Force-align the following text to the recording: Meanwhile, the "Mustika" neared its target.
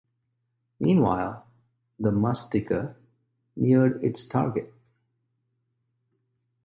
Meanwhile, 0.79 1.45
the 1.99 2.09
"Mustika" 2.09 2.95
neared 3.55 4.03
its 4.03 4.25
target. 4.27 4.73